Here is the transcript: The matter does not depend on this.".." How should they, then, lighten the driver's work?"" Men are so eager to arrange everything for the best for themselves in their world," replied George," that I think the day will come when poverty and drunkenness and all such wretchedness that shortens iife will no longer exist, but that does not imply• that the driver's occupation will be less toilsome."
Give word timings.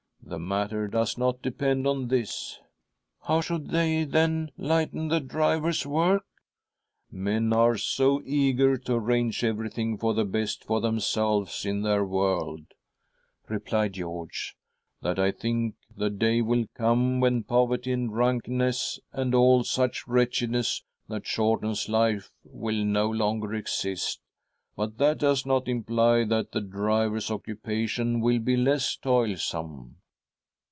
The 0.23 0.39
matter 0.39 0.87
does 0.87 1.17
not 1.17 1.41
depend 1.41 1.85
on 1.85 2.07
this.".." 2.07 2.57
How 3.27 3.41
should 3.41 3.67
they, 3.71 4.05
then, 4.05 4.49
lighten 4.57 5.09
the 5.09 5.19
driver's 5.19 5.85
work?"" 5.85 6.23
Men 7.11 7.51
are 7.51 7.75
so 7.75 8.21
eager 8.23 8.77
to 8.77 8.93
arrange 8.93 9.43
everything 9.43 9.97
for 9.97 10.13
the 10.13 10.23
best 10.23 10.63
for 10.63 10.79
themselves 10.79 11.65
in 11.65 11.81
their 11.81 12.05
world," 12.05 12.65
replied 13.49 13.93
George," 13.93 14.55
that 15.01 15.19
I 15.19 15.31
think 15.31 15.75
the 15.97 16.09
day 16.09 16.41
will 16.41 16.65
come 16.75 17.19
when 17.19 17.43
poverty 17.43 17.91
and 17.91 18.09
drunkenness 18.09 19.01
and 19.11 19.35
all 19.35 19.65
such 19.65 20.07
wretchedness 20.07 20.81
that 21.09 21.27
shortens 21.27 21.87
iife 21.87 22.29
will 22.45 22.85
no 22.85 23.09
longer 23.09 23.53
exist, 23.53 24.21
but 24.77 24.97
that 24.97 25.17
does 25.17 25.45
not 25.45 25.67
imply• 25.67 26.19
that 26.29 26.53
the 26.53 26.61
driver's 26.61 27.29
occupation 27.29 28.21
will 28.21 28.39
be 28.39 28.55
less 28.55 28.95
toilsome." 28.95 29.97